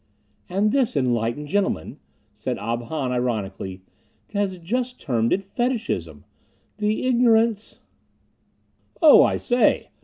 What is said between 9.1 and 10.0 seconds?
I say!"